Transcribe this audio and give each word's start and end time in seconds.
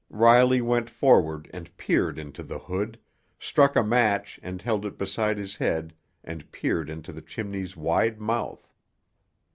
Riley 0.09 0.61
went 0.61 0.89
forward 0.89 1.47
and 1.53 1.77
peered 1.77 2.17
into 2.17 2.41
the 2.41 2.57
hood—struck 2.57 3.75
a 3.75 3.83
match 3.83 4.39
and 4.41 4.59
held 4.59 4.83
it 4.83 4.97
beside 4.97 5.37
his 5.37 5.57
head 5.57 5.93
and 6.23 6.51
peered 6.51 6.89
into 6.89 7.13
the 7.13 7.21
chimney's 7.21 7.77
wide 7.77 8.19
mouth. 8.19 8.67